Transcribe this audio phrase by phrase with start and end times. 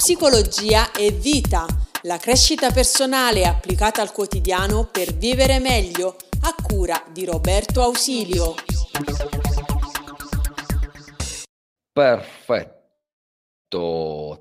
[0.00, 1.66] Psicologia e vita,
[2.04, 8.54] la crescita personale applicata al quotidiano per vivere meglio, a cura di Roberto Ausilio.
[11.92, 12.78] Perfetto.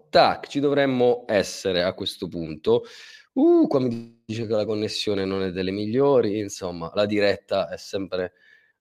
[0.09, 2.85] Tac, ci dovremmo essere a questo punto.
[3.33, 7.75] Uh, qua mi dice che la connessione non è delle migliori, insomma, la diretta è
[7.75, 8.31] sempre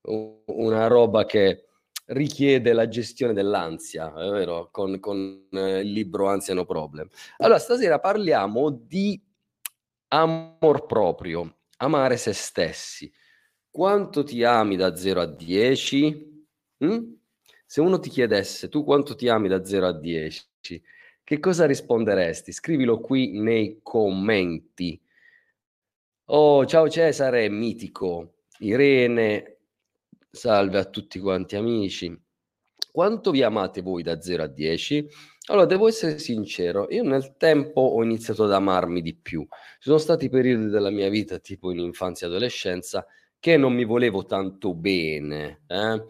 [0.03, 1.68] una roba che
[2.09, 4.69] richiede la gestione dell'ansia, è vero?
[4.71, 7.09] Con, con eh, il libro Ansia No Problem.
[7.39, 9.21] Allora, stasera parliamo di
[10.09, 13.13] amor proprio, amare se stessi.
[13.71, 16.47] Quanto ti ami da 0 a 10?
[16.85, 17.13] Mm?
[17.67, 20.83] Se uno ti chiedesse tu quanto ti ami da 0 a 10,
[21.23, 22.53] che cosa risponderesti?
[22.53, 24.99] Scrivilo qui nei commenti.
[26.31, 28.37] Oh, ciao Cesare, mitico.
[28.61, 29.58] Irene,
[30.31, 32.15] Salve a tutti quanti amici.
[32.93, 35.09] Quanto vi amate voi da 0 a 10?
[35.47, 39.47] Allora, devo essere sincero, io nel tempo ho iniziato ad amarmi di più.
[39.49, 43.07] Ci sono stati periodi della mia vita, tipo in infanzia e adolescenza,
[43.39, 45.63] che non mi volevo tanto bene.
[45.67, 46.05] Eh?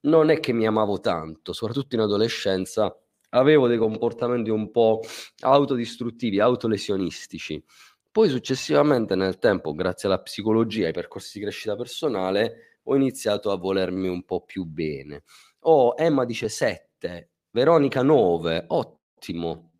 [0.00, 2.98] Non è che mi amavo tanto, soprattutto in adolescenza
[3.30, 5.00] avevo dei comportamenti un po'
[5.40, 7.62] autodistruttivi, autolesionistici.
[8.10, 13.50] Poi successivamente nel tempo, grazie alla psicologia e ai percorsi di crescita personale, ho iniziato
[13.50, 15.24] a volermi un po' più bene.
[15.60, 19.72] Oh, Emma dice 7, Veronica 9, ottimo.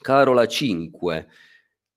[0.00, 1.28] Carola 5.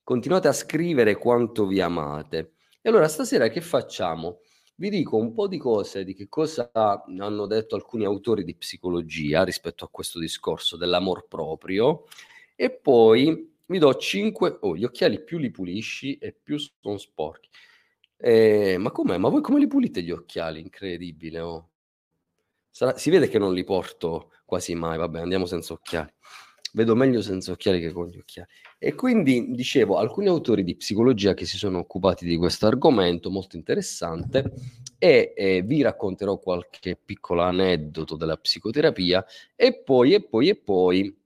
[0.04, 2.54] Continuate a scrivere quanto vi amate.
[2.80, 4.42] E allora stasera che facciamo?
[4.76, 9.44] Vi dico un po' di cose di che cosa hanno detto alcuni autori di psicologia
[9.44, 12.04] rispetto a questo discorso dell'amor proprio
[12.56, 17.50] e poi vi do 5 oh, gli occhiali più li pulisci e più sono sporchi.
[18.18, 19.18] Ehm, ma com'è?
[19.18, 20.60] Ma voi come li pulite gli occhiali?
[20.60, 21.70] Incredibile, oh.
[22.70, 26.12] Sarà si vede che non li porto quasi mai, vabbè andiamo senza occhiali.
[26.74, 28.50] Vedo meglio senza occhiali che con gli occhiali.
[28.78, 33.56] E quindi dicevo, alcuni autori di psicologia che si sono occupati di questo argomento molto
[33.56, 34.52] interessante
[34.98, 41.18] e, e vi racconterò qualche piccolo aneddoto della psicoterapia e poi e poi e poi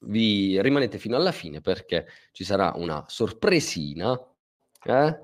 [0.00, 4.18] vi rimanete fino alla fine perché ci sarà una sorpresina
[4.84, 5.20] eh?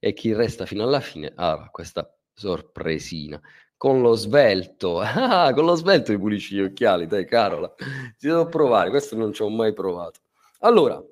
[0.00, 3.40] E chi resta fino alla fine avrà questa sorpresina.
[3.76, 7.72] Con lo svelto, ah, con lo svelto i pulisci gli occhiali, dai Carola,
[8.18, 10.20] ci devo provare, questo non ci ho mai provato.
[10.60, 11.02] Allora,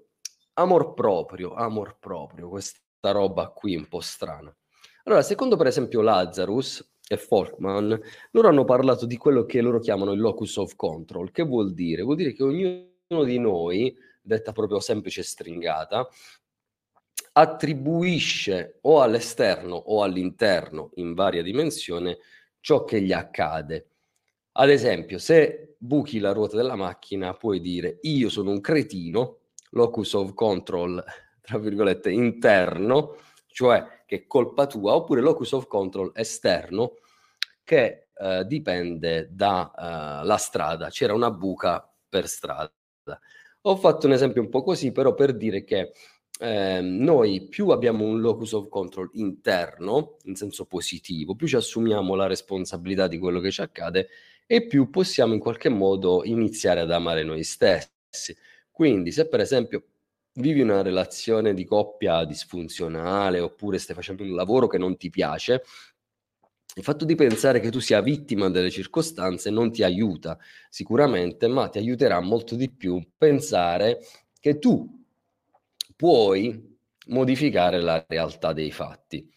[0.55, 2.81] amor proprio, amor proprio, questa
[3.13, 4.55] roba qui un po' strana.
[5.05, 7.99] Allora, secondo per esempio Lazarus e Folkman,
[8.33, 11.31] loro hanno parlato di quello che loro chiamano il locus of control.
[11.31, 12.03] Che vuol dire?
[12.03, 16.07] Vuol dire che ognuno di noi, detta proprio semplice stringata,
[17.33, 22.19] attribuisce o all'esterno o all'interno in varia dimensione
[22.61, 23.89] ciò che gli accade.
[24.53, 29.39] Ad esempio, se buchi la ruota della macchina, puoi dire io sono un cretino,
[29.71, 31.03] locus of control,
[31.41, 36.97] tra virgolette, interno, cioè che è colpa tua, oppure locus of control esterno,
[37.63, 40.89] che eh, dipende dalla eh, strada.
[40.89, 42.73] C'era una buca per strada.
[43.63, 45.93] Ho fatto un esempio un po' così, però per dire che
[46.39, 52.15] eh, noi più abbiamo un locus of control interno, in senso positivo, più ci assumiamo
[52.15, 54.09] la responsabilità di quello che ci accade
[54.47, 58.37] e più possiamo in qualche modo iniziare ad amare noi stessi.
[58.71, 59.85] Quindi se per esempio
[60.35, 65.63] vivi una relazione di coppia disfunzionale oppure stai facendo un lavoro che non ti piace,
[66.75, 70.39] il fatto di pensare che tu sia vittima delle circostanze non ti aiuta
[70.71, 73.99] sicuramente, ma ti aiuterà molto di più pensare
[74.39, 74.98] che tu
[75.99, 76.79] puoi
[77.09, 79.29] modificare la realtà dei fatti.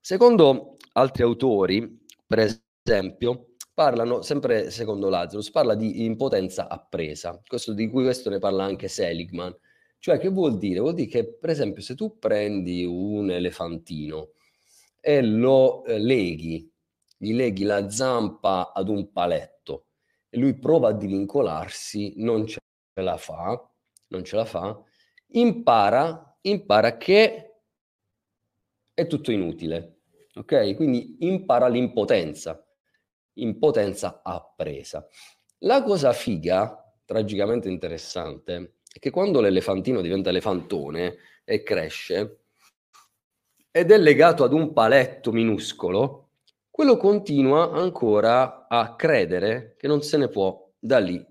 [0.00, 7.90] Secondo altri autori, per esempio, parlano, sempre secondo Lazarus, parla di impotenza appresa, questo, di
[7.90, 9.54] cui questo ne parla anche Seligman.
[9.98, 10.80] Cioè, che vuol dire?
[10.80, 14.30] Vuol dire che, per esempio, se tu prendi un elefantino
[14.98, 16.72] e lo eh, leghi,
[17.18, 19.88] gli leghi la zampa ad un paletto
[20.30, 22.60] e lui prova a divincolarsi, non ce
[22.94, 23.62] la fa,
[24.08, 24.82] non ce la fa,
[25.28, 27.60] impara, impara che
[28.94, 30.00] è tutto inutile,
[30.34, 30.74] ok?
[30.74, 32.64] Quindi impara l'impotenza,
[33.34, 35.06] impotenza appresa.
[35.58, 42.40] La cosa figa, tragicamente interessante, è che quando l'elefantino diventa elefantone e cresce
[43.70, 46.30] ed è legato ad un paletto minuscolo,
[46.70, 51.22] quello continua ancora a credere che non se ne può da lì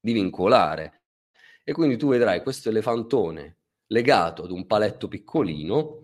[0.00, 1.03] divincolare
[1.64, 3.56] e quindi tu vedrai questo elefantone
[3.88, 6.02] legato ad un paletto piccolino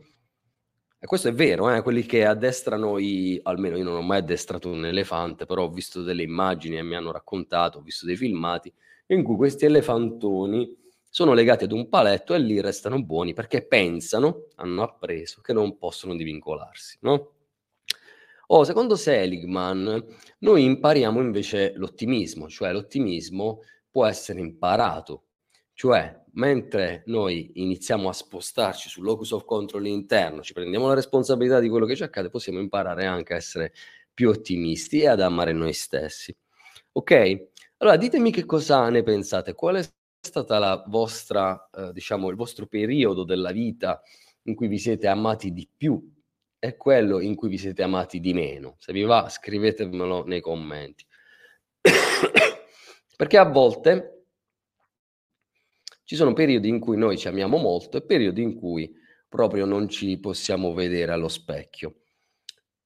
[1.03, 4.69] e questo è vero, eh, quelli che addestrano i, almeno io non ho mai addestrato
[4.69, 8.71] un elefante, però ho visto delle immagini e mi hanno raccontato, ho visto dei filmati
[9.07, 10.77] in cui questi elefantoni
[11.09, 15.79] sono legati ad un paletto e lì restano buoni perché pensano, hanno appreso che non
[15.79, 17.33] possono divincolarsi, no?
[18.49, 20.05] Oh, secondo Seligman,
[20.41, 23.61] noi impariamo invece l'ottimismo, cioè l'ottimismo
[23.91, 25.29] può essere imparato,
[25.81, 31.59] cioè mentre noi iniziamo a spostarci sul locus of control interno, ci prendiamo la responsabilità
[31.59, 33.73] di quello che ci accade, possiamo imparare anche a essere
[34.13, 36.37] più ottimisti e ad amare noi stessi.
[36.93, 37.47] Ok?
[37.79, 39.89] Allora ditemi che cosa ne pensate, qual è
[40.21, 44.03] stata la vostra, eh, diciamo, il vostro periodo della vita
[44.43, 45.99] in cui vi siete amati di più
[46.59, 48.77] è quello in cui vi siete amati di meno.
[48.81, 51.07] Se vi va, scrivetemelo nei commenti.
[53.17, 54.20] Perché a volte
[56.11, 58.93] ci sono periodi in cui noi ci amiamo molto e periodi in cui
[59.29, 62.01] proprio non ci possiamo vedere allo specchio.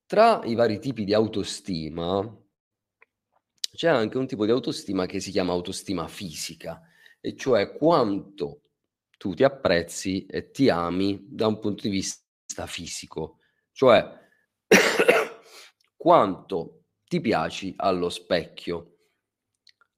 [0.04, 2.20] Tra i vari tipi di autostima
[3.74, 6.82] c'è anche un tipo di autostima che si chiama autostima fisica,
[7.18, 8.60] e cioè quanto
[9.16, 13.38] tu ti apprezzi e ti ami da un punto di vista fisico.
[13.72, 14.06] Cioè,
[15.96, 18.93] quanto ti piaci allo specchio.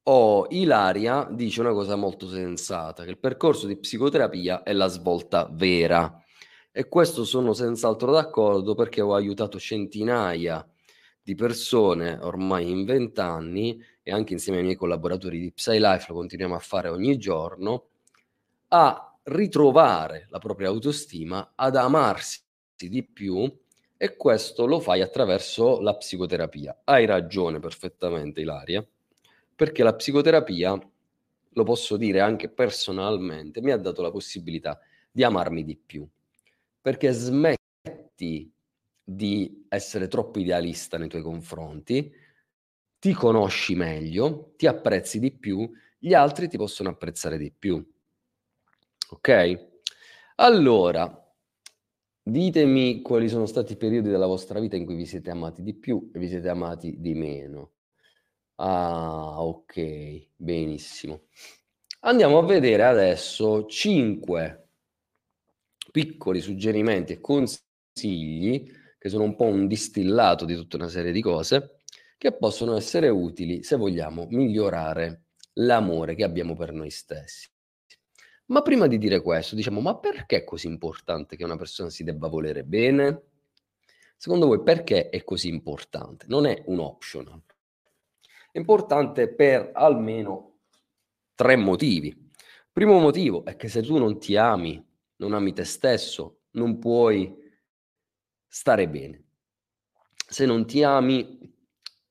[0.08, 5.48] Oh, Ilaria dice una cosa molto sensata, che il percorso di psicoterapia è la svolta
[5.50, 6.22] vera.
[6.70, 10.64] E questo sono senz'altro d'accordo perché ho aiutato centinaia
[11.20, 16.54] di persone ormai in vent'anni e anche insieme ai miei collaboratori di PsyLife lo continuiamo
[16.54, 17.88] a fare ogni giorno,
[18.68, 22.42] a ritrovare la propria autostima, ad amarsi
[22.76, 23.52] di più
[23.96, 26.82] e questo lo fai attraverso la psicoterapia.
[26.84, 28.86] Hai ragione perfettamente, Ilaria,
[29.56, 30.78] perché la psicoterapia,
[31.50, 34.78] lo posso dire anche personalmente, mi ha dato la possibilità
[35.10, 36.06] di amarmi di più,
[36.80, 38.52] perché smetti
[39.02, 42.12] di essere troppo idealista nei tuoi confronti,
[42.98, 45.68] ti conosci meglio, ti apprezzi di più,
[45.98, 47.84] gli altri ti possono apprezzare di più.
[49.10, 49.68] Ok?
[50.36, 51.26] Allora,
[52.28, 55.74] Ditemi quali sono stati i periodi della vostra vita in cui vi siete amati di
[55.74, 57.74] più e vi siete amati di meno.
[58.58, 61.24] Ah, ok, benissimo.
[62.00, 64.68] Andiamo a vedere adesso 5
[65.90, 71.20] piccoli suggerimenti e consigli che sono un po' un distillato di tutta una serie di
[71.20, 71.80] cose
[72.16, 75.24] che possono essere utili se vogliamo migliorare
[75.54, 77.48] l'amore che abbiamo per noi stessi.
[78.46, 82.04] Ma prima di dire questo, diciamo, ma perché è così importante che una persona si
[82.04, 83.22] debba volere bene?
[84.16, 86.26] Secondo voi perché è così importante?
[86.28, 87.42] Non è un optional.
[88.56, 90.60] Importante per almeno
[91.34, 92.30] tre motivi.
[92.72, 94.82] Primo motivo è che se tu non ti ami,
[95.16, 97.34] non ami te stesso, non puoi
[98.46, 99.24] stare bene.
[100.26, 101.38] Se non ti ami,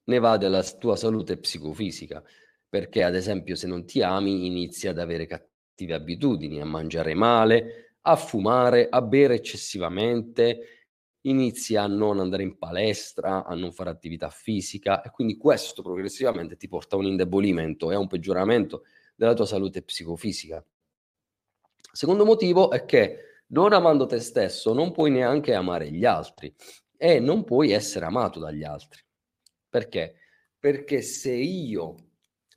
[0.04, 2.24] ne va della tua salute psicofisica,
[2.70, 7.96] perché ad esempio se non ti ami inizi ad avere cattive abitudini, a mangiare male,
[8.02, 10.85] a fumare, a bere eccessivamente,
[11.30, 16.58] inizi a non andare in palestra, a non fare attività fisica e quindi questo progressivamente
[16.58, 18.84] ti porta a un indebolimento e a un peggioramento
[19.16, 20.64] della tua salute psicofisica.
[21.92, 26.54] Secondo motivo è che non amando te stesso non puoi neanche amare gli altri
[26.98, 29.02] e non puoi essere amato dagli altri.
[29.70, 30.16] Perché?
[30.60, 31.96] Perché se io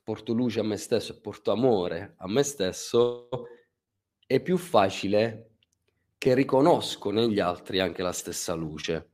[0.03, 3.29] porto luce a me stesso e porto amore a me stesso,
[4.27, 5.48] è più facile
[6.29, 9.13] che riconosco negli altri anche la stessa luce.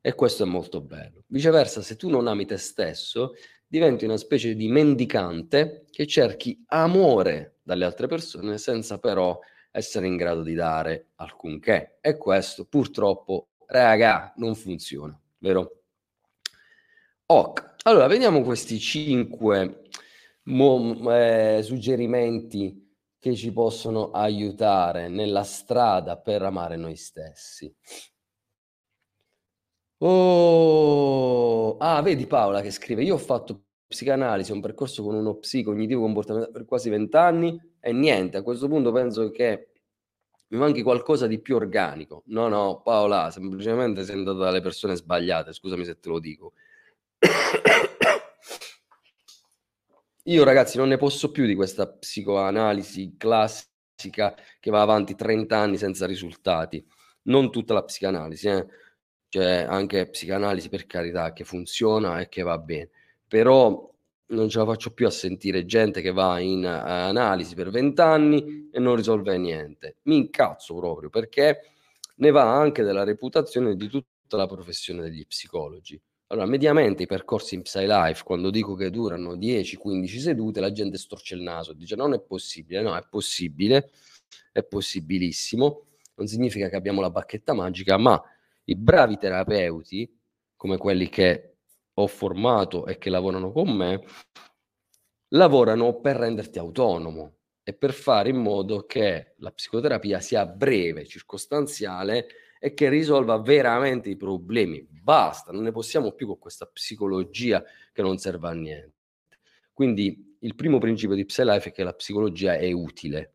[0.00, 1.22] E questo è molto bello.
[1.28, 3.34] Viceversa, se tu non ami te stesso,
[3.64, 9.38] diventi una specie di mendicante che cerchi amore dalle altre persone senza però
[9.70, 11.98] essere in grado di dare alcunché.
[12.00, 15.82] E questo purtroppo, raga, non funziona, vero?
[17.26, 19.82] Ok, allora vediamo questi cinque
[20.44, 22.87] mo- eh, suggerimenti
[23.18, 27.74] che ci possono aiutare nella strada per amare noi stessi.
[30.00, 36.02] Oh, ah, vedi Paola che scrive: Io ho fatto psicanalisi, un percorso con uno psicognitivo
[36.02, 39.70] comportamentale per quasi vent'anni e niente, a questo punto penso che
[40.48, 42.22] mi manchi qualcosa di più organico.
[42.26, 46.52] No, no, Paola, semplicemente sei andata dalle persone sbagliate, scusami se te lo dico.
[50.24, 55.78] Io ragazzi non ne posso più di questa psicoanalisi classica che va avanti 30 anni
[55.78, 56.84] senza risultati.
[57.22, 58.66] Non tutta la psicanalisi, eh.
[59.28, 62.90] c'è anche psicanalisi per carità che funziona e che va bene,
[63.26, 63.88] però
[64.28, 68.00] non ce la faccio più a sentire gente che va in uh, analisi per 20
[68.00, 69.96] anni e non risolve niente.
[70.02, 71.72] Mi incazzo proprio perché
[72.16, 76.00] ne va anche della reputazione di tutta la professione degli psicologi.
[76.30, 81.34] Allora, mediamente i percorsi in PsyLife, quando dico che durano 10-15 sedute, la gente storce
[81.34, 83.90] il naso, dice non è possibile, no, è possibile,
[84.52, 88.22] è possibilissimo, non significa che abbiamo la bacchetta magica, ma
[88.64, 90.14] i bravi terapeuti,
[90.54, 91.56] come quelli che
[91.94, 94.04] ho formato e che lavorano con me,
[95.28, 102.26] lavorano per renderti autonomo e per fare in modo che la psicoterapia sia breve, circostanziale
[102.58, 104.86] e che risolva veramente i problemi.
[104.90, 107.62] Basta, non ne possiamo più con questa psicologia
[107.92, 108.94] che non serve a niente.
[109.72, 113.34] Quindi il primo principio di PsyLife è che la psicologia è utile.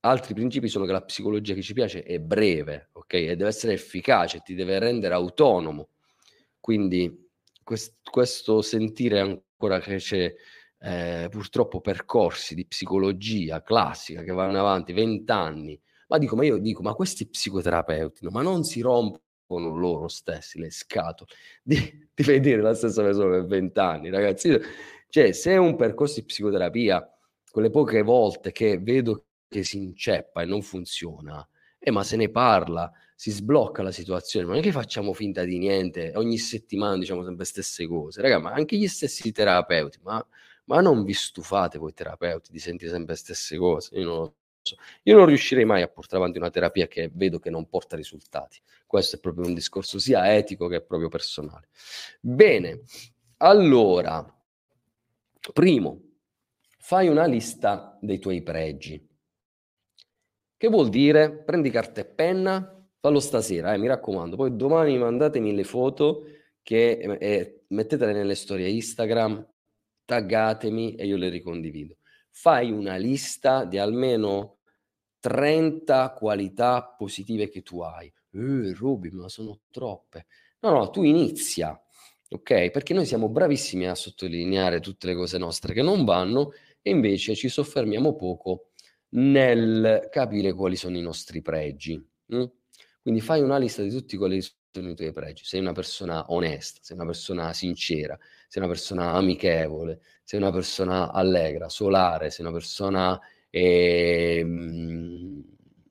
[0.00, 3.14] Altri principi sono che la psicologia che ci piace è breve, ok?
[3.14, 5.88] E deve essere efficace, ti deve rendere autonomo.
[6.60, 7.30] Quindi
[7.64, 10.32] quest- questo sentire ancora che c'è
[10.80, 15.78] eh, purtroppo percorsi di psicologia classica che vanno avanti vent'anni
[16.08, 20.58] ma dico, ma io dico, ma questi psicoterapeuti, no, ma non si rompono loro stessi
[20.58, 21.30] le scatole
[21.62, 21.76] di,
[22.14, 24.58] di vedere la stessa persona per vent'anni, ragazzi.
[25.08, 27.06] Cioè, se è un percorso di psicoterapia,
[27.50, 31.46] quelle poche volte che vedo che si inceppa e non funziona,
[31.78, 35.44] eh, ma se ne parla, si sblocca la situazione, ma non è che facciamo finta
[35.44, 39.98] di niente, ogni settimana diciamo sempre le stesse cose, raga, ma anche gli stessi terapeuti,
[40.02, 40.24] ma,
[40.66, 44.34] ma non vi stufate voi terapeuti di sentire sempre le stesse cose, io non lo
[45.02, 48.58] io non riuscirei mai a portare avanti una terapia che vedo che non porta risultati.
[48.86, 51.68] Questo è proprio un discorso sia etico che proprio personale.
[52.20, 52.82] Bene,
[53.38, 54.24] allora,
[55.52, 56.02] primo,
[56.78, 59.06] fai una lista dei tuoi pregi.
[60.56, 61.30] Che vuol dire?
[61.30, 64.36] Prendi carta e penna, fallo stasera, eh, mi raccomando.
[64.36, 66.24] Poi domani mandatemi le foto
[66.62, 69.46] che eh, mettetele nelle storie Instagram,
[70.04, 71.96] taggatemi e io le ricondivido.
[72.30, 74.57] Fai una lista di almeno
[75.20, 78.06] 30 qualità positive che tu hai.
[78.06, 80.26] Eh, Ruby, ma sono troppe.
[80.60, 81.80] No, no, tu inizia,
[82.30, 82.70] ok?
[82.70, 87.34] Perché noi siamo bravissimi a sottolineare tutte le cose nostre che non vanno e invece
[87.34, 88.70] ci soffermiamo poco
[89.10, 92.02] nel capire quali sono i nostri pregi.
[92.26, 92.44] Hm?
[93.02, 95.44] Quindi fai una lista di tutti quelli che sono i tuoi pregi.
[95.44, 101.12] Sei una persona onesta, sei una persona sincera, sei una persona amichevole, sei una persona
[101.12, 103.18] allegra, solare, sei una persona
[103.50, 104.38] eh,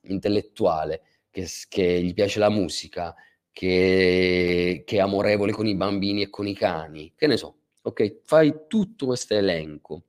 [0.03, 3.15] intellettuale, che, che, gli piace la musica,
[3.51, 8.21] che, che, è amorevole con i bambini e con i cani, che ne so, ok?
[8.23, 10.03] Fai tutto questo elenco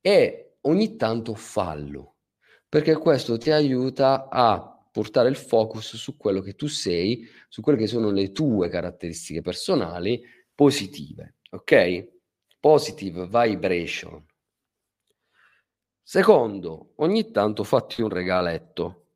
[0.00, 2.16] e ogni tanto fallo,
[2.68, 7.78] perché questo ti aiuta a portare il focus su quello che tu sei, su quelle
[7.78, 10.22] che sono le tue caratteristiche personali
[10.54, 12.08] positive, ok?
[12.58, 14.24] Positive vibration.
[16.12, 19.10] Secondo, ogni tanto fatti un regaletto.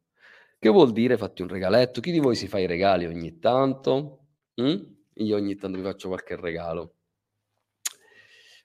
[0.60, 2.00] Che vuol dire fatti un regaletto?
[2.00, 4.26] Chi di voi si fa i regali ogni tanto?
[4.62, 4.76] Mm?
[5.14, 6.94] Io ogni tanto mi faccio qualche regalo.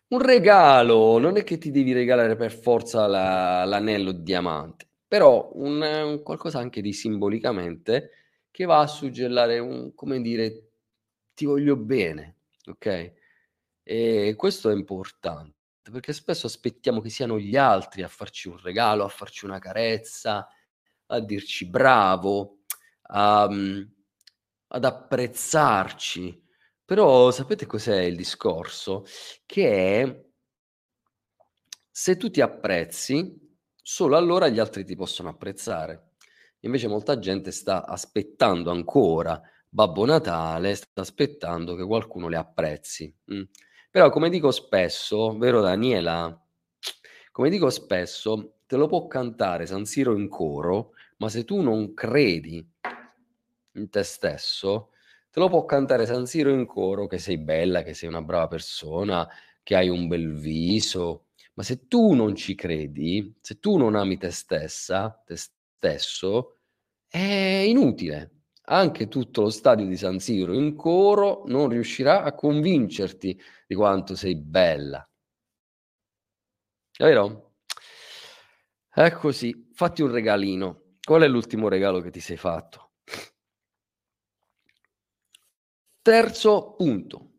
[0.10, 5.82] Un regalo non è che ti devi regalare per forza la, l'anello diamante, però un,
[5.82, 8.12] un, qualcosa anche di simbolicamente
[8.52, 10.70] che va a suggellare un, come dire,
[11.34, 12.36] ti voglio bene,
[12.68, 13.14] ok?
[13.82, 15.58] E questo è importante
[15.90, 20.48] perché spesso aspettiamo che siano gli altri a farci un regalo, a farci una carezza,
[21.08, 22.60] a dirci bravo,
[23.04, 23.92] a, mhmm,
[24.68, 26.44] ad apprezzarci.
[26.86, 29.06] Però sapete cos'è il discorso?
[29.46, 30.32] Che
[31.92, 33.38] se tu ti apprezzi,
[33.82, 36.12] solo allora gli altri ti possono apprezzare.
[36.62, 43.14] Invece molta gente sta aspettando ancora Babbo Natale, sta aspettando che qualcuno le apprezzi.
[43.34, 43.42] Mm.
[43.92, 46.40] Però come dico spesso, vero Daniela?
[47.32, 51.96] Come dico spesso, te lo può cantare San Siro in coro, ma se tu non
[51.96, 52.64] credi
[53.74, 54.92] in te stesso,
[55.32, 58.48] te lo può cantare San Siro in coro che sei bella, che sei una brava
[58.48, 59.28] persona,
[59.64, 64.20] che hai un bel viso, ma se tu non ci credi, se tu non ami
[64.20, 66.58] te stessa, te stesso,
[67.08, 67.18] è
[67.66, 68.39] inutile
[68.70, 74.16] anche tutto lo stadio di San Siro in coro non riuscirà a convincerti di quanto
[74.16, 75.08] sei bella.
[76.92, 77.56] È vero?
[78.90, 80.98] È così, fatti un regalino.
[81.02, 82.92] Qual è l'ultimo regalo che ti sei fatto?
[86.02, 87.32] Terzo punto.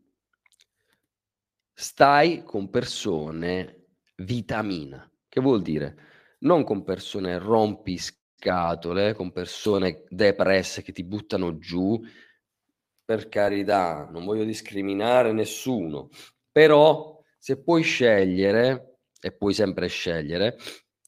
[1.72, 5.08] Stai con persone vitamina.
[5.28, 6.08] Che vuol dire?
[6.40, 12.00] Non con persone rompiscatole scatole, con persone depresse che ti buttano giù.
[13.04, 16.08] Per carità, non voglio discriminare nessuno,
[16.50, 20.56] però se puoi scegliere, e puoi sempre scegliere,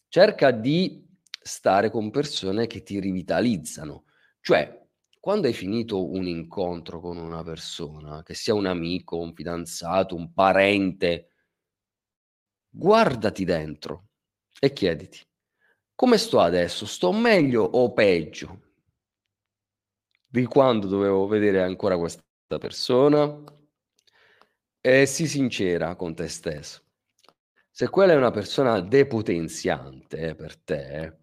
[0.09, 1.07] cerca di
[1.43, 4.05] stare con persone che ti rivitalizzano,
[4.41, 4.81] Cioè,
[5.21, 10.33] quando hai finito un incontro con una persona, che sia un amico, un fidanzato, un
[10.33, 11.29] parente,
[12.69, 14.09] guardati dentro
[14.59, 15.21] e chiediti,
[16.03, 16.85] come sto adesso?
[16.85, 18.61] Sto meglio o peggio
[20.27, 22.25] di quando dovevo vedere ancora questa
[22.59, 23.41] persona?
[24.81, 26.83] E sii sincera con te stesso.
[27.71, 31.19] Se quella è una persona depotenziante eh, per te,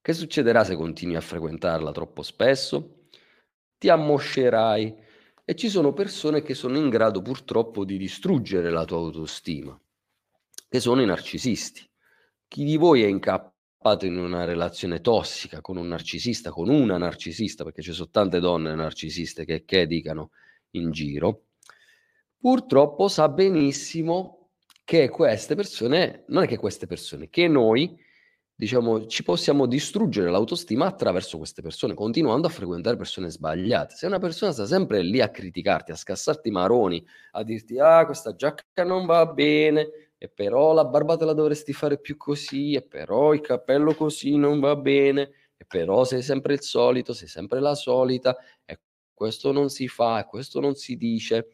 [0.00, 3.10] che succederà se continui a frequentarla troppo spesso?
[3.78, 5.04] Ti ammoscerai
[5.44, 9.80] e ci sono persone che sono in grado purtroppo di distruggere la tua autostima,
[10.68, 11.87] che sono i narcisisti.
[12.48, 17.62] Chi di voi è incappato in una relazione tossica con un narcisista, con una narcisista,
[17.62, 20.30] perché ci sono tante donne narcisiste che, che dicano
[20.70, 21.42] in giro,
[22.38, 24.50] purtroppo sa benissimo
[24.82, 27.94] che queste persone, non è che queste persone, che noi
[28.54, 33.94] diciamo, ci possiamo distruggere l'autostima attraverso queste persone, continuando a frequentare persone sbagliate.
[33.94, 38.04] Se una persona sta sempre lì a criticarti, a scassarti i maroni, a dirti ah,
[38.04, 42.74] questa giacca non va bene, e però la barba te la dovresti fare più così,
[42.74, 47.28] e però il capello così non va bene, e però sei sempre il solito, sei
[47.28, 48.80] sempre la solita, e
[49.14, 51.48] questo non si fa, e questo non si dice,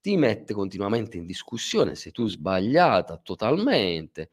[0.00, 4.30] ti mette continuamente in discussione, sei tu sbagliata totalmente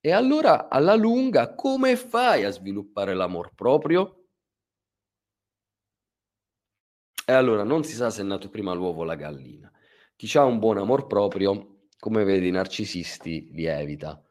[0.00, 4.26] e allora alla lunga come fai a sviluppare l'amor proprio?
[7.26, 9.70] E allora non si sa se è nato prima l'uovo o la gallina.
[10.16, 14.22] Chi ha un buon amor proprio, come vedi, i narcisisti li evita.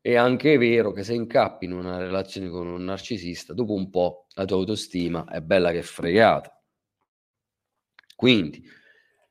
[0.00, 4.26] È anche vero che se incappi in una relazione con un narcisista, dopo un po'
[4.34, 6.52] la tua autostima è bella che fregata.
[8.14, 8.62] Quindi,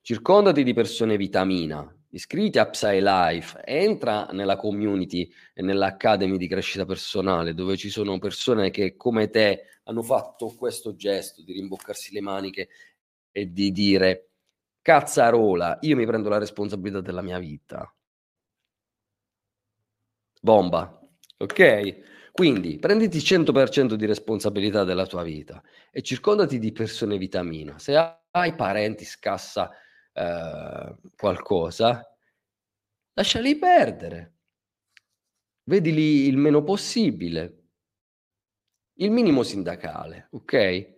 [0.01, 6.85] circondati di persone vitamina, iscriviti a Psy Life, entra nella community e nell'academy di crescita
[6.85, 12.21] personale dove ci sono persone che come te hanno fatto questo gesto di rimboccarsi le
[12.21, 12.69] maniche
[13.31, 14.26] e di dire
[14.87, 17.93] cazzarola, io mi prendo la responsabilità della mia vita.
[20.39, 20.97] Bomba,
[21.39, 22.31] ok?
[22.31, 27.77] Quindi prenditi 100% di responsabilità della tua vita e circondati di persone vitamina.
[27.77, 27.97] Se
[28.31, 29.69] hai parenti scassa
[30.13, 32.17] eh, qualcosa,
[33.11, 34.35] lasciali perdere.
[35.63, 37.63] Vedili il meno possibile.
[38.99, 40.95] Il minimo sindacale, ok?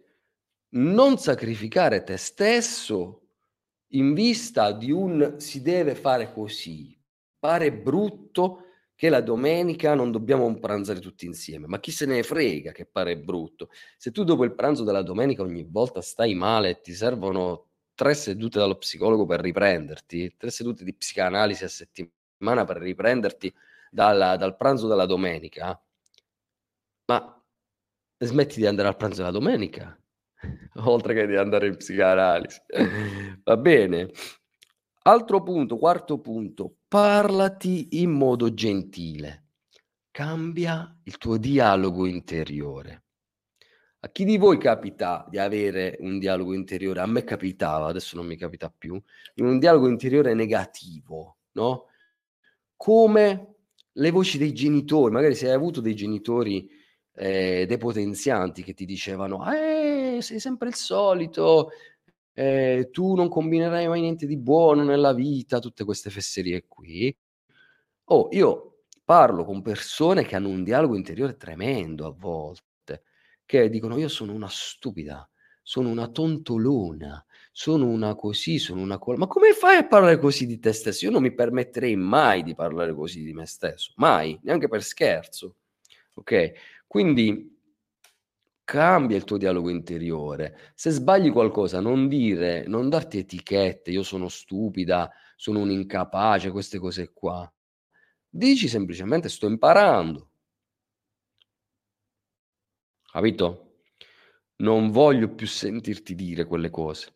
[0.74, 3.24] Non sacrificare te stesso
[3.94, 6.98] in vista di un si deve fare così.
[7.40, 8.64] Pare brutto
[8.96, 13.18] che la domenica non dobbiamo pranzare tutti insieme, ma chi se ne frega che pare
[13.18, 13.70] brutto.
[13.98, 18.14] Se tu dopo il pranzo della domenica ogni volta stai male e ti servono tre
[18.14, 23.54] sedute dallo psicologo per riprenderti, tre sedute di psicanalisi a settimana per riprenderti
[23.90, 25.82] dal, dal pranzo della domenica,
[27.06, 27.44] ma
[28.18, 29.98] smetti di andare al pranzo della domenica,
[30.86, 32.62] oltre che di andare in psicanalisi.
[33.44, 34.10] Va bene.
[35.04, 39.46] Altro punto, quarto punto, parlati in modo gentile.
[40.12, 43.04] Cambia il tuo dialogo interiore.
[44.02, 47.02] A chi di voi capita di avere un dialogo interiore?
[47.02, 49.02] A me capitava, adesso non mi capita più,
[49.36, 51.86] un dialogo interiore negativo, no?
[52.78, 53.56] Come
[53.92, 56.70] le voci dei genitori, magari se hai avuto dei genitori
[57.14, 61.70] eh, depotenzianti che ti dicevano eh, sei sempre il solito,
[62.34, 67.16] eh, tu non combinerai mai niente di buono nella vita, tutte queste fesserie qui.
[68.06, 73.04] Oh, io parlo con persone che hanno un dialogo interiore tremendo a volte
[73.46, 75.28] che dicono io sono una stupida,
[75.64, 79.18] sono una tontolona, sono una così, sono una qual...
[79.18, 81.06] Ma come fai a parlare così di te stesso?
[81.06, 85.56] Io non mi permetterei mai di parlare così di me stesso, mai, neanche per scherzo.
[86.14, 86.52] Ok?
[86.86, 87.59] Quindi
[88.70, 90.74] cambia il tuo dialogo interiore.
[90.76, 96.78] Se sbagli qualcosa, non dire, non darti etichette, io sono stupida, sono un incapace, queste
[96.78, 97.52] cose qua.
[98.30, 100.30] Dici semplicemente sto imparando,
[103.12, 103.78] Capito?
[104.58, 107.16] Non voglio più sentirti dire quelle cose.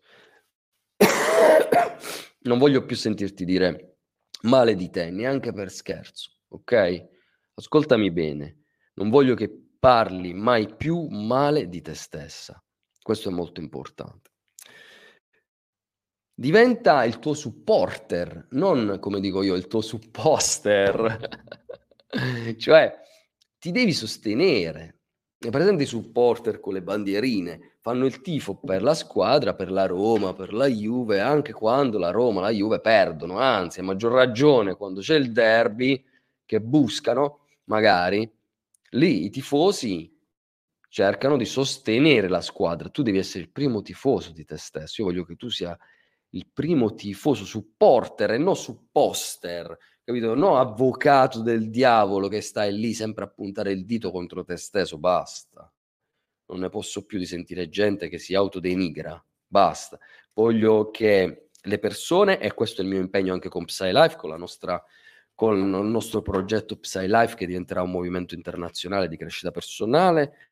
[2.41, 3.97] non voglio più sentirti dire
[4.41, 7.09] male di te, neanche per scherzo, ok?
[7.53, 8.63] Ascoltami bene.
[8.95, 12.57] Non voglio che parli mai più male di te stessa.
[13.01, 14.31] Questo è molto importante.
[16.33, 21.19] Diventa il tuo supporter, non come dico io, il tuo supposter.
[22.57, 22.97] cioè,
[23.59, 25.01] ti devi sostenere,
[25.37, 30.33] presente i supporter con le bandierine, fanno il tifo per la squadra, per la Roma,
[30.33, 34.75] per la Juve, anche quando la Roma e la Juve perdono, anzi a maggior ragione
[34.75, 36.01] quando c'è il derby
[36.45, 38.31] che buscano, magari,
[38.93, 40.11] lì i tifosi
[40.89, 42.89] cercano di sostenere la squadra.
[42.89, 45.01] Tu devi essere il primo tifoso di te stesso.
[45.01, 45.77] Io voglio che tu sia
[46.29, 50.35] il primo tifoso supporter e non supposter, capito?
[50.35, 54.97] No avvocato del diavolo che stai lì sempre a puntare il dito contro te stesso,
[54.97, 55.71] basta.
[56.45, 59.97] Non ne posso più di sentire gente che si autodenigra, basta.
[60.33, 64.37] Voglio che le persone, e questo è il mio impegno anche con PsyLife, con la
[64.37, 64.83] nostra
[65.35, 70.51] con il nostro progetto PsyLife che diventerà un movimento internazionale di crescita personale,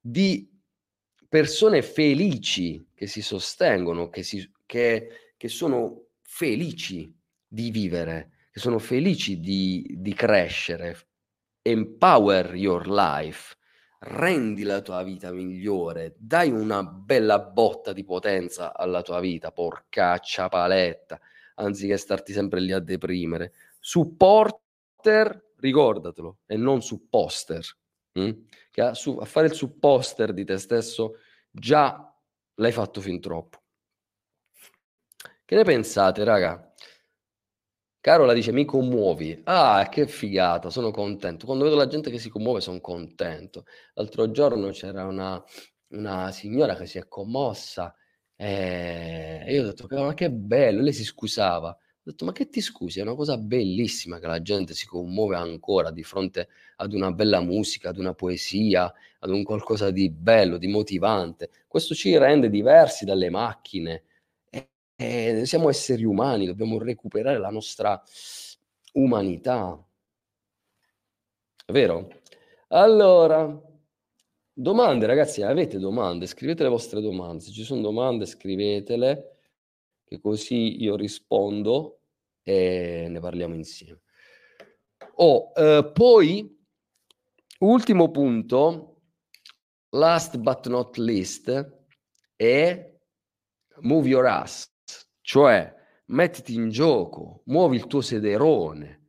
[0.00, 0.48] di
[1.28, 7.12] persone felici che si sostengono, che, si, che, che sono felici
[7.46, 10.96] di vivere, che sono felici di, di crescere.
[11.60, 13.56] Empower your life,
[14.00, 20.48] rendi la tua vita migliore, dai una bella botta di potenza alla tua vita, porcaccia
[20.48, 21.18] paletta,
[21.56, 23.52] anziché starti sempre lì a deprimere.
[23.86, 27.62] Supporter, ricordatelo, e non supposter.
[28.12, 28.30] Hm?
[28.70, 31.16] Che a, su, a fare il supposter di te stesso
[31.50, 32.10] già
[32.54, 33.62] l'hai fatto fin troppo.
[35.44, 36.72] Che ne pensate, raga?
[38.00, 39.42] Carola dice mi commuovi.
[39.44, 41.44] Ah, che figata, sono contento.
[41.44, 43.66] Quando vedo la gente che si commuove sono contento.
[43.92, 45.44] L'altro giorno c'era una,
[45.88, 47.94] una signora che si è commossa
[48.34, 51.76] e io ho detto, ma che bello, lei si scusava.
[52.06, 52.98] Ho detto, ma che ti scusi?
[52.98, 57.40] È una cosa bellissima che la gente si commuove ancora di fronte ad una bella
[57.40, 61.48] musica, ad una poesia, ad un qualcosa di bello, di motivante.
[61.66, 64.02] Questo ci rende diversi dalle macchine.
[64.50, 68.02] E, e siamo esseri umani, dobbiamo recuperare la nostra
[68.92, 69.82] umanità.
[71.68, 72.20] Vero?
[72.68, 73.62] Allora,
[74.52, 76.26] domande ragazzi, avete domande?
[76.26, 77.44] Scrivete le vostre domande.
[77.44, 79.33] Se ci sono domande, scrivetele
[80.14, 82.00] che così io rispondo
[82.42, 84.02] e ne parliamo insieme.
[85.16, 86.64] Oh, eh, poi,
[87.60, 89.02] ultimo punto,
[89.90, 91.82] last but not least,
[92.36, 92.92] è
[93.80, 94.70] move your ass,
[95.20, 95.72] cioè
[96.06, 99.02] mettiti in gioco, muovi il tuo sederone.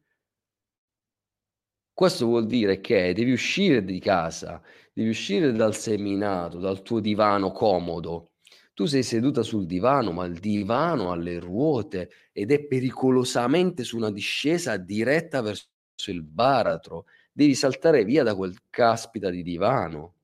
[1.93, 4.61] Questo vuol dire che devi uscire di casa,
[4.93, 8.34] devi uscire dal seminato, dal tuo divano comodo
[8.75, 13.95] tu sei seduta sul divano, ma il divano ha le ruote ed è pericolosamente su
[13.95, 15.65] una discesa diretta verso
[16.07, 17.05] il baratro.
[17.31, 20.15] Devi saltare via da quel caspita di divano.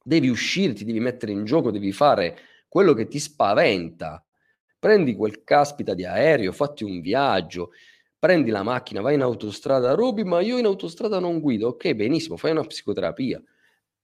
[0.00, 4.24] Devi uscire, ti devi mettere in gioco, devi fare quello che ti spaventa.
[4.78, 7.72] Prendi quel caspita di aereo, fatti un viaggio,
[8.16, 11.66] prendi la macchina, vai in autostrada, Roby, ma io in autostrada non guido.
[11.66, 13.42] Ok, benissimo, fai una psicoterapia.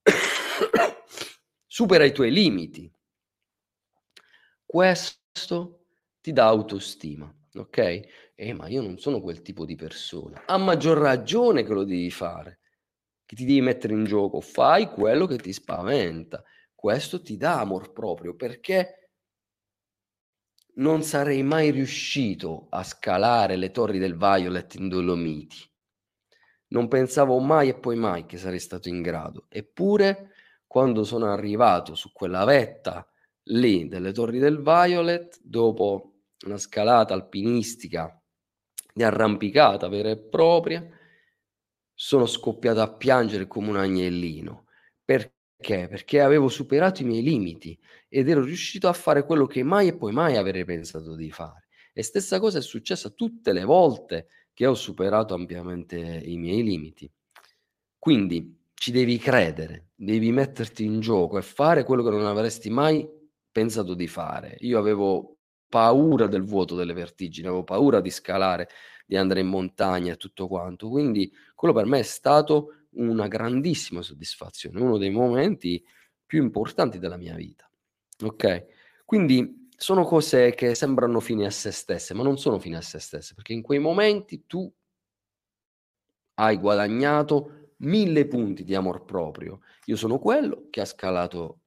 [1.64, 2.90] Supera i tuoi limiti
[4.75, 5.85] questo
[6.21, 8.33] ti dà autostima, ok?
[8.35, 10.43] Eh, ma io non sono quel tipo di persona.
[10.47, 12.59] A maggior ragione che lo devi fare,
[13.25, 16.43] che ti devi mettere in gioco, fai quello che ti spaventa.
[16.75, 19.11] Questo ti dà amor proprio perché
[20.75, 25.73] non sarei mai riuscito a scalare le torri del Violet in Dolomiti.
[26.71, 29.47] Non pensavo mai e poi mai che sarei stato in grado.
[29.51, 30.33] Eppure,
[30.67, 33.09] quando sono arrivato su quella vetta
[33.45, 36.13] lì delle Torri del Violet, dopo
[36.47, 38.21] una scalata alpinistica
[38.93, 40.87] di arrampicata vera e propria,
[41.93, 44.67] sono scoppiato a piangere come un agnellino.
[45.05, 45.89] Perché?
[45.89, 47.79] Perché avevo superato i miei limiti
[48.09, 51.67] ed ero riuscito a fare quello che mai e poi mai avrei pensato di fare.
[51.93, 57.11] E stessa cosa è successa tutte le volte che ho superato ampiamente i miei limiti.
[57.99, 63.09] Quindi ci devi credere, devi metterti in gioco e fare quello che non avresti mai
[63.55, 64.57] pensato di fare.
[64.61, 65.37] Io avevo
[65.69, 68.69] paura del vuoto, delle vertigini, avevo paura di scalare,
[69.07, 70.88] di andare in montagna e tutto quanto.
[70.88, 75.81] Quindi quello per me è stato una grandissima soddisfazione, uno dei momenti
[76.27, 77.71] più importanti della mia vita.
[78.25, 78.67] Ok?
[79.05, 82.99] Quindi sono cose che sembrano fini a se stesse, ma non sono fini a se
[82.99, 84.69] stesse, perché in quei momenti tu
[86.35, 89.61] hai guadagnato mille punti di amor proprio.
[89.85, 91.61] Io sono quello che ha scalato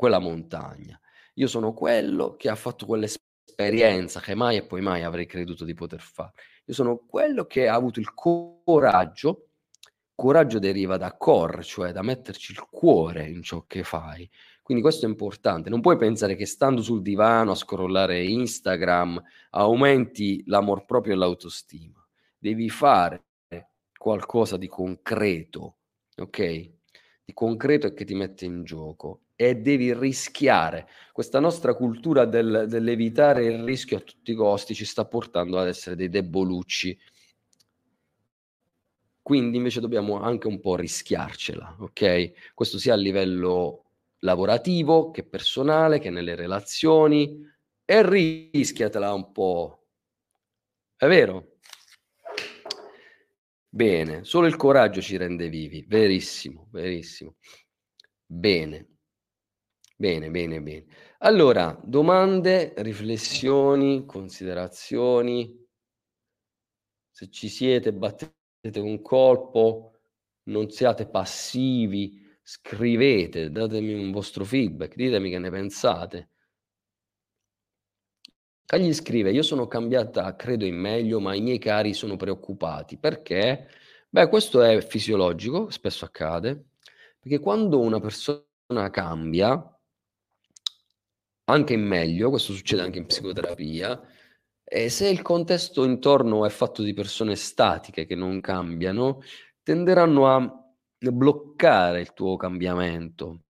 [0.00, 0.98] quella montagna.
[1.34, 5.74] Io sono quello che ha fatto quell'esperienza che mai e poi mai avrei creduto di
[5.74, 6.32] poter fare.
[6.64, 9.48] Io sono quello che ha avuto il coraggio.
[10.14, 14.26] Coraggio deriva da core, cioè da metterci il cuore in ciò che fai.
[14.62, 15.68] Quindi questo è importante.
[15.68, 22.02] Non puoi pensare che stando sul divano a scrollare Instagram aumenti l'amor proprio e l'autostima.
[22.38, 23.26] Devi fare
[23.98, 25.76] qualcosa di concreto,
[26.16, 26.38] ok?
[27.22, 30.86] Di concreto e che ti mette in gioco e devi rischiare.
[31.14, 35.66] Questa nostra cultura del, dell'evitare il rischio a tutti i costi ci sta portando ad
[35.66, 36.98] essere dei debolucci.
[39.22, 42.52] Quindi invece dobbiamo anche un po' rischiarcela, ok?
[42.52, 43.84] Questo sia a livello
[44.18, 47.42] lavorativo che personale, che nelle relazioni
[47.82, 49.86] e rischiatela un po'.
[50.96, 51.56] È vero?
[53.70, 57.36] Bene, solo il coraggio ci rende vivi, verissimo, verissimo.
[58.26, 58.89] Bene,
[60.00, 60.86] bene, bene, bene.
[61.18, 65.54] Allora, domande, riflessioni, considerazioni.
[67.10, 70.00] Se ci siete, battete un colpo,
[70.44, 76.30] non siate passivi, scrivete, datemi un vostro feedback, ditemi che ne pensate.
[78.64, 82.96] Cagli scrive: Io sono cambiata, credo in meglio, ma i miei cari sono preoccupati.
[82.96, 83.68] Perché?
[84.08, 86.70] Beh, questo è fisiologico, spesso accade,
[87.18, 89.79] perché quando una persona cambia,
[91.50, 94.00] anche in meglio, questo succede anche in psicoterapia,
[94.64, 99.20] e se il contesto intorno è fatto di persone statiche che non cambiano,
[99.62, 100.64] tenderanno a
[100.96, 103.44] bloccare il tuo cambiamento,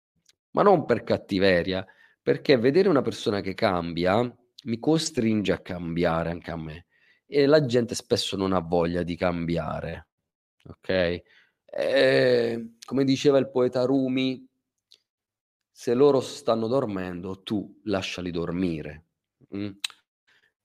[0.51, 1.85] ma non per cattiveria,
[2.21, 4.21] perché vedere una persona che cambia
[4.65, 6.85] mi costringe a cambiare anche a me
[7.25, 10.07] e la gente spesso non ha voglia di cambiare,
[10.63, 11.21] ok?
[11.65, 14.48] E, come diceva il poeta Rumi,
[15.79, 19.05] se loro stanno dormendo, tu lasciali dormire.
[19.55, 19.69] Mm?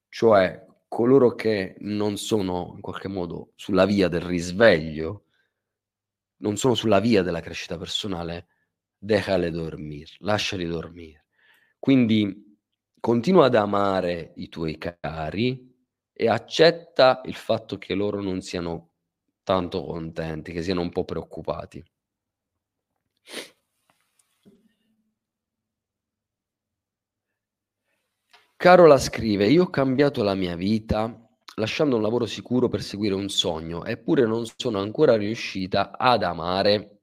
[0.08, 5.26] Cioè, coloro che non sono in qualche modo sulla via del risveglio,
[6.38, 8.48] non sono sulla via della crescita personale,
[8.98, 11.26] déjale dormire, lasciali dormire.
[11.78, 12.58] Quindi
[12.98, 15.72] continua ad amare i tuoi cari
[16.12, 18.94] e accetta il fatto che loro non siano
[19.44, 21.84] tanto contenti, che siano un po' preoccupati.
[28.64, 33.28] Carola scrive: Io ho cambiato la mia vita lasciando un lavoro sicuro per seguire un
[33.28, 37.02] sogno, eppure non sono ancora riuscita ad amare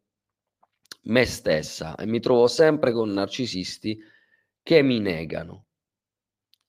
[1.04, 3.96] me stessa e mi trovo sempre con narcisisti
[4.64, 5.68] che mi negano.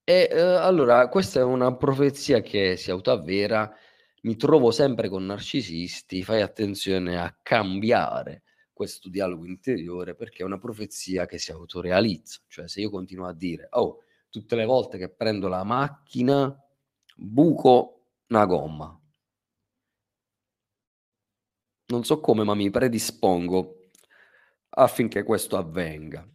[0.04, 3.74] E eh, allora, questa è una profezia che si autoavvera.
[4.24, 8.42] Mi trovo sempre con narcisisti, fai attenzione a cambiare
[8.74, 12.42] questo dialogo interiore perché è una profezia che si autorealizza.
[12.46, 16.58] Cioè, se io continuo a dire, oh, tutte le volte che prendo la macchina
[17.14, 19.00] buco una gomma.
[21.88, 23.90] Non so come, ma mi predispongo
[24.70, 26.26] affinché questo avvenga.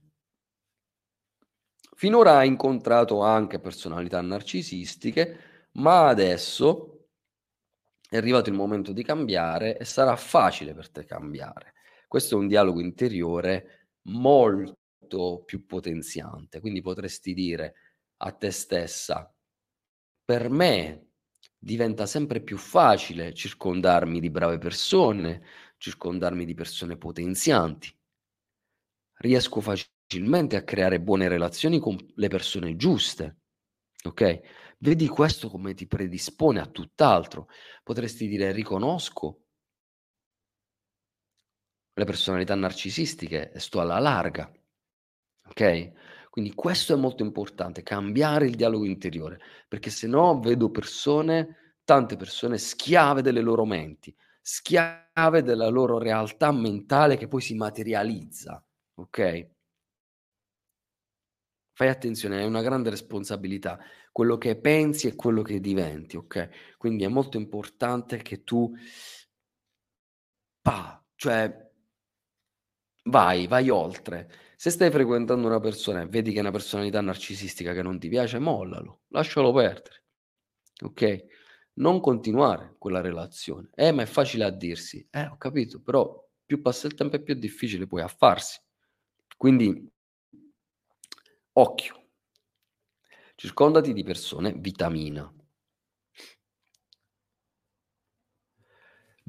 [1.95, 7.07] Finora ha incontrato anche personalità narcisistiche, ma adesso
[8.07, 11.73] è arrivato il momento di cambiare e sarà facile per te cambiare.
[12.07, 17.87] Questo è un dialogo interiore molto più potenziante, quindi potresti dire
[18.17, 19.34] a te stessa,
[20.23, 21.12] per me
[21.58, 25.43] diventa sempre più facile circondarmi di brave persone,
[25.77, 27.95] circondarmi di persone potenzianti.
[29.19, 33.38] Riesco facilmente a creare buone relazioni con le persone giuste.
[34.03, 34.41] Ok?
[34.80, 37.49] Vedi questo come ti predispone a tutt'altro.
[37.84, 39.41] Potresti dire riconosco
[41.93, 44.51] le personalità narcisistiche e sto alla larga.
[45.49, 45.91] Ok?
[46.38, 52.15] Quindi questo è molto importante, cambiare il dialogo interiore, perché se no vedo persone, tante
[52.15, 58.63] persone schiave delle loro menti, schiave della loro realtà mentale che poi si materializza,
[58.97, 59.50] ok?
[61.73, 63.80] Fai attenzione, hai una grande responsabilità,
[64.12, 66.76] quello che pensi e quello che diventi, ok?
[66.78, 68.71] Quindi è molto importante che tu,
[70.62, 71.67] pa, cioè,
[73.06, 77.74] vai, vai oltre se stai frequentando una persona e vedi che è una personalità narcisistica
[77.74, 80.04] che non ti piace, mollalo, lascialo perdere.
[80.82, 81.26] Ok?
[81.74, 83.70] Non continuare quella relazione.
[83.76, 85.08] Eh, ma è facile a dirsi.
[85.12, 88.60] Eh, ho capito, però più passa il tempo e più è difficile poi a farsi.
[89.38, 89.88] Quindi,
[91.54, 92.06] occhio.
[93.36, 95.32] Circondati di persone vitamina.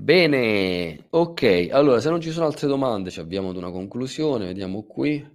[0.00, 1.68] Bene, ok.
[1.72, 4.46] Allora, se non ci sono altre domande, ci avviamo ad una conclusione.
[4.46, 5.26] Vediamo qui.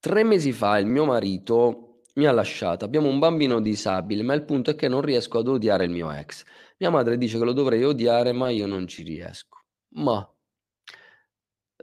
[0.00, 2.84] Tre mesi fa il mio marito mi ha lasciato.
[2.84, 6.10] Abbiamo un bambino disabile, ma il punto è che non riesco ad odiare il mio
[6.10, 6.44] ex.
[6.78, 9.64] Mia madre dice che lo dovrei odiare, ma io non ci riesco.
[9.94, 10.26] Ma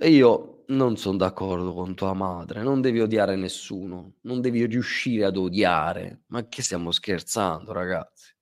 [0.01, 5.37] io non sono d'accordo con tua madre, non devi odiare nessuno, non devi riuscire ad
[5.37, 6.23] odiare.
[6.27, 8.33] Ma che stiamo scherzando, ragazzi?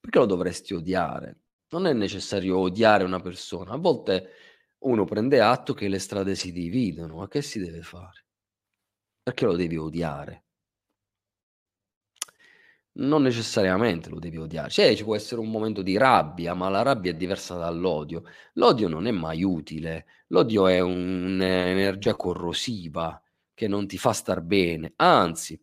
[0.00, 1.40] Perché lo dovresti odiare?
[1.70, 3.72] Non è necessario odiare una persona.
[3.72, 4.30] A volte
[4.80, 8.24] uno prende atto che le strade si dividono, ma che si deve fare?
[9.20, 10.44] Perché lo devi odiare?
[12.94, 14.70] Non necessariamente lo devi odiare.
[14.70, 18.22] Cioè, ci può essere un momento di rabbia, ma la rabbia è diversa dall'odio.
[18.54, 23.20] L'odio non è mai utile, l'odio è un'energia corrosiva
[23.54, 25.58] che non ti fa star bene, anzi,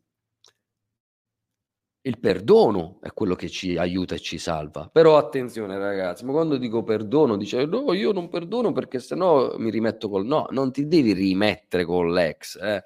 [2.02, 4.90] il perdono è quello che ci aiuta e ci salva.
[4.92, 9.70] Però attenzione ragazzi, ma quando dico perdono dice no, io non perdono perché sennò mi
[9.70, 12.84] rimetto col no, non ti devi rimettere con l'ex, eh.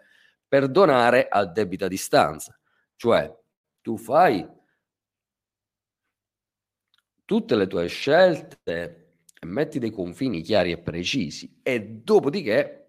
[0.47, 2.58] Perdonare a debita distanza.
[2.95, 3.32] Cioè,
[3.84, 4.48] tu fai
[7.26, 12.80] tutte le tue scelte e metti dei confini chiari e precisi e dopodiché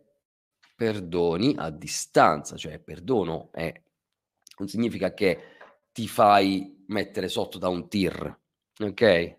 [0.76, 3.72] perdoni a distanza, cioè perdono è,
[4.58, 5.38] non significa che
[5.92, 8.38] ti fai mettere sotto da un tir,
[8.78, 9.36] ok?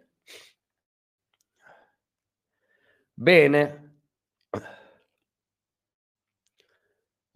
[3.18, 3.84] Bene.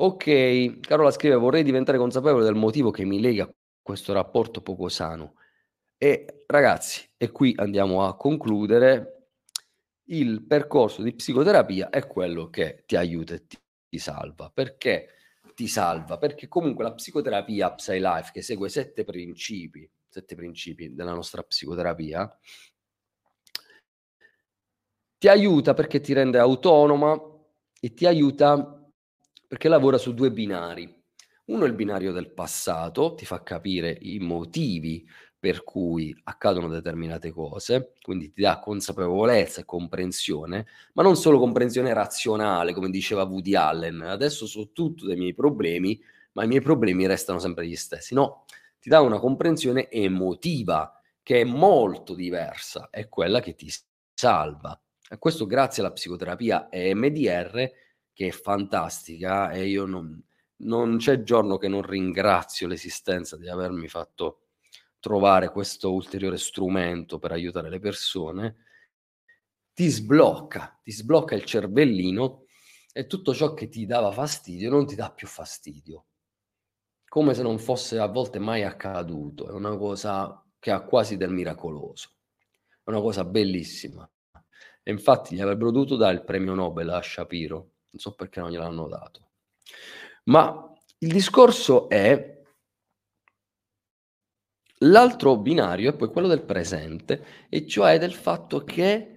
[0.02, 3.50] Ok, Carola scrive: Vorrei diventare consapevole del motivo che mi lega
[3.90, 5.34] questo rapporto poco sano.
[5.98, 9.32] E ragazzi, e qui andiamo a concludere.
[10.10, 13.58] Il percorso di psicoterapia è quello che ti aiuta e ti,
[13.90, 14.52] ti salva.
[14.54, 15.10] Perché
[15.56, 16.20] ti salva?
[16.20, 22.40] Perché comunque la psicoterapia PsyLife, che segue sette principi, sette principi della nostra psicoterapia,
[25.18, 27.20] ti aiuta perché ti rende autonoma
[27.80, 28.88] e ti aiuta
[29.48, 30.99] perché lavora su due binari.
[31.50, 35.04] Uno è il binario del passato, ti fa capire i motivi
[35.40, 41.92] per cui accadono determinate cose, quindi ti dà consapevolezza e comprensione, ma non solo comprensione
[41.94, 46.00] razionale, come diceva Woody Allen, adesso so tutto dei miei problemi,
[46.34, 48.14] ma i miei problemi restano sempre gli stessi.
[48.14, 48.46] No,
[48.80, 53.72] ti dà una comprensione emotiva che è molto diversa, è quella che ti
[54.14, 54.80] salva.
[55.10, 57.72] E questo grazie alla psicoterapia EMDR
[58.14, 60.22] che è fantastica e io non,
[60.60, 64.48] non c'è giorno che non ringrazio l'esistenza di avermi fatto
[65.00, 68.66] trovare questo ulteriore strumento per aiutare le persone,
[69.74, 72.46] ti sblocca, ti sblocca il cervellino
[72.92, 76.06] e tutto ciò che ti dava fastidio non ti dà più fastidio.
[77.08, 81.32] Come se non fosse a volte mai accaduto, è una cosa che ha quasi del
[81.32, 82.10] miracoloso,
[82.84, 84.10] è una cosa bellissima.
[84.84, 87.56] E infatti gli avrebbero dovuto dare il premio Nobel a Shapiro,
[87.90, 89.30] non so perché non gliel'hanno dato.
[90.30, 92.38] Ma il discorso è
[94.82, 99.16] l'altro binario è poi quello del presente, e cioè del fatto che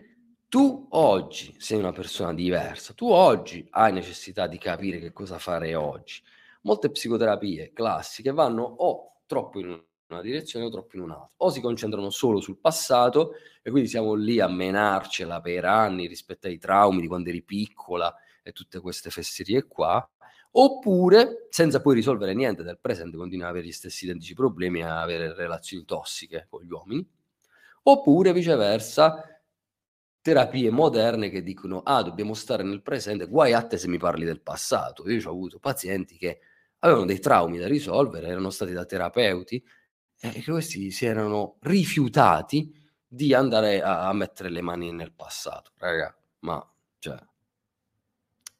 [0.48, 5.74] tu oggi sei una persona diversa, tu oggi hai necessità di capire che cosa fare
[5.74, 6.22] oggi.
[6.62, 9.66] Molte psicoterapie classiche vanno o troppo in
[10.08, 14.14] una direzione o troppo in un'altra, o si concentrano solo sul passato e quindi siamo
[14.14, 19.10] lì a menarcela per anni rispetto ai traumi di quando eri piccola e tutte queste
[19.10, 20.06] fesserie qua,
[20.52, 25.00] oppure senza poi risolvere niente del presente continua ad avere gli stessi identici problemi a
[25.00, 27.06] avere relazioni tossiche con gli uomini,
[27.84, 29.26] oppure viceversa
[30.20, 34.24] terapie moderne che dicono ah dobbiamo stare nel presente, guai a te se mi parli
[34.24, 35.08] del passato.
[35.10, 36.40] Io ho avuto pazienti che
[36.80, 39.62] avevano dei traumi da risolvere, erano stati da terapeuti
[40.20, 42.72] e questi si erano rifiutati
[43.06, 45.72] di andare a, a mettere le mani nel passato.
[45.76, 46.64] Raga, ma
[46.98, 47.18] cioè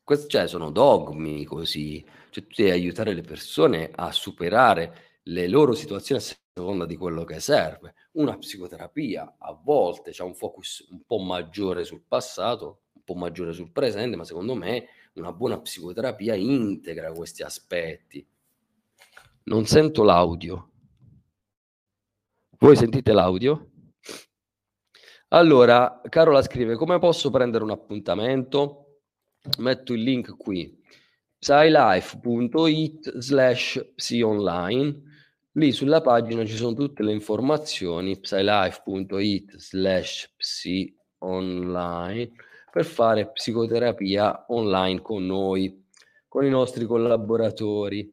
[0.05, 5.75] questi cioè, sono dogmi così, cioè tu devi aiutare le persone a superare le loro
[5.75, 7.95] situazioni a seconda di quello che serve.
[8.13, 13.53] Una psicoterapia a volte ha un focus un po' maggiore sul passato, un po' maggiore
[13.53, 18.27] sul presente, ma secondo me una buona psicoterapia integra questi aspetti.
[19.45, 20.71] Non sento l'audio.
[22.59, 23.71] Voi sentite l'audio?
[25.29, 28.82] Allora, Carola scrive, come posso prendere un appuntamento?
[29.59, 30.79] Metto il link qui.
[31.39, 35.03] Psylife.it slash psionline.
[35.53, 42.31] Lì sulla pagina ci sono tutte le informazioni psylife.it slash psionline
[42.71, 45.83] per fare psicoterapia online con noi
[46.33, 48.11] con i nostri collaboratori.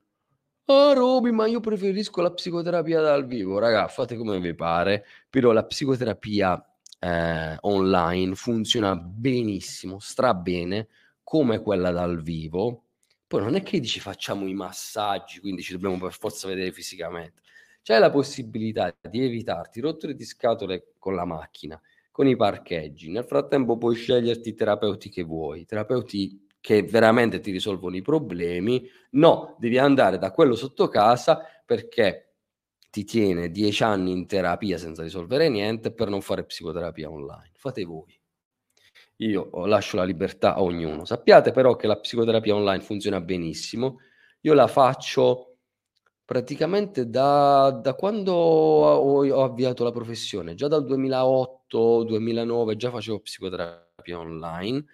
[0.66, 3.60] Ah, Roby, ma io preferisco la psicoterapia dal vivo.
[3.60, 6.62] Raga, fate come vi pare, però la psicoterapia
[7.00, 10.90] eh, online funziona benissimo, stra bene,
[11.30, 12.86] come quella dal vivo,
[13.28, 17.44] poi non è che dici facciamo i massaggi, quindi ci dobbiamo per forza vedere fisicamente.
[17.84, 23.12] C'è la possibilità di evitarti rotture di scatole con la macchina, con i parcheggi.
[23.12, 28.90] Nel frattempo puoi sceglierti i terapeuti che vuoi, terapeuti che veramente ti risolvono i problemi.
[29.12, 32.38] No, devi andare da quello sotto casa perché
[32.90, 37.52] ti tiene dieci anni in terapia senza risolvere niente per non fare psicoterapia online.
[37.54, 38.19] Fate voi.
[39.22, 41.04] Io lascio la libertà a ognuno.
[41.04, 44.00] Sappiate però che la psicoterapia online funziona benissimo.
[44.42, 45.58] Io la faccio
[46.24, 53.20] praticamente da da quando ho ho avviato la professione, già dal 2008, 2009 già facevo
[53.20, 54.86] psicoterapia online.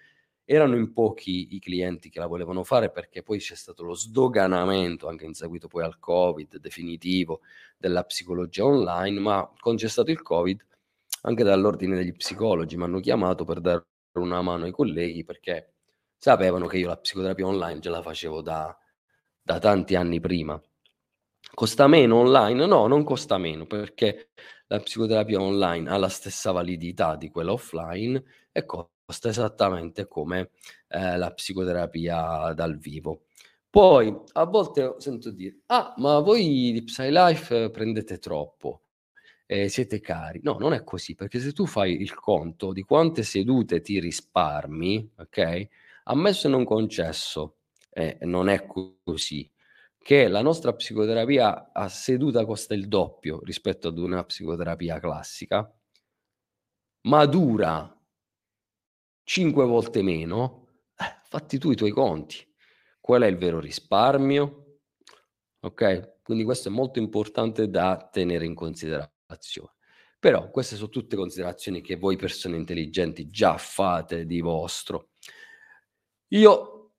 [0.44, 5.08] Erano in pochi i clienti che la volevano fare perché poi c'è stato lo sdoganamento,
[5.08, 7.40] anche in seguito poi al Covid definitivo,
[7.76, 10.64] della psicologia online, ma quando c'è stato il Covid
[11.22, 13.84] anche dall'ordine degli psicologi m'hanno chiamato per dare
[14.18, 15.74] una mano ai colleghi perché
[16.18, 18.76] sapevano che io la psicoterapia online già la facevo da
[19.42, 20.60] da tanti anni prima.
[21.54, 22.66] Costa meno online?
[22.66, 24.30] No, non costa meno perché
[24.66, 30.50] la psicoterapia online ha la stessa validità di quella offline e costa esattamente come,
[30.88, 33.22] ehm, la psicoterapia dal vivo.
[33.70, 38.85] Poi a volte sento dire: "Ah, ma voi di Psylife prendete troppo,
[39.46, 43.22] ehm, siete cari." No, non è così, perché se tu fai il conto di quante
[43.22, 45.68] sedute ti risparmi, okay,
[46.04, 47.56] ammesso e non concesso,
[47.90, 49.50] e non è così,
[50.02, 55.68] che la nostra psicoterapia a seduta costa il doppio rispetto ad una psicoterapia classica
[57.10, 57.74] ma dura
[59.28, 62.46] 5 volte meno, eh, fatti tu i tuoi conti.
[63.00, 64.78] Qual è il vero risparmio?
[65.60, 66.14] Okay?
[66.22, 69.15] Quindi questo è molto importante da tenere in considerazione.
[70.18, 75.10] Però queste so tutte considerazioni che voi persone intelligenti già fate di vostro.
[76.28, 76.94] Io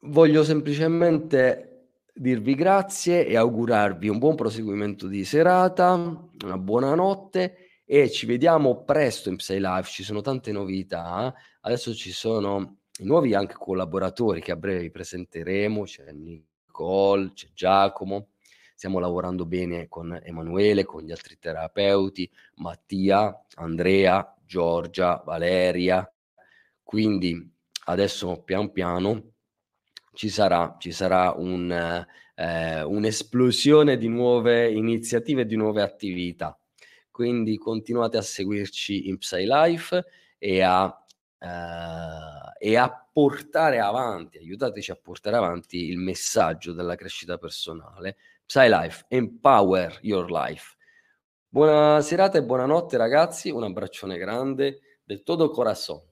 [0.00, 1.68] voglio semplicemente
[2.12, 8.84] dirvi grazie e augurarvi un buon proseguimento di serata, una buona notte e ci vediamo
[8.84, 11.32] presto in Psylife, ci sono tante novità.
[11.60, 17.48] Adesso ci sono i nuovi anche collaboratori che a breve vi presenteremo, c'è Nicole, c'è
[17.54, 18.30] Giacomo.
[18.78, 26.08] Stiamo lavorando bene con Emanuele, con gli altri terapeuti, Mattia, Andrea, Giorgia, Valeria.
[26.84, 27.52] Quindi
[27.86, 29.32] adesso pian piano
[30.12, 32.06] ci sarà ci sarà un
[32.36, 36.56] ehm, un'esplosione di nuove iniziative di nuove attività.
[37.10, 40.04] Quindi continuate a seguirci in Psylife
[40.38, 41.04] e a
[41.40, 48.16] ehm, e a portare avanti aiutateci a portare avanti il messaggio della crescita personale.
[48.48, 50.74] Psylife, empower your life.
[51.50, 56.07] Buona serata e buonanotte ragazzi, un abbraccione grande del todo corazón.